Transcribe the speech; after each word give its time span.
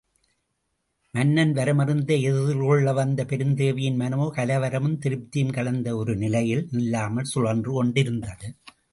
மன்னன் 1.13 1.51
வரவறிந்து 1.53 2.15
எதிர்கொள்ள 2.21 2.93
வந்த 2.93 3.23
பெருந்தேவியின் 3.23 3.99
மனமோ, 3.99 4.27
கலவரமும் 4.35 4.97
திருப்தியும் 5.03 5.53
கலந்து 5.53 5.97
ஒரு 5.97 6.15
நிலையில் 6.15 6.67
நில்லாமல் 6.71 7.29
சுழன்று 7.33 7.71
கொண்டிருந்தது. 7.71 8.49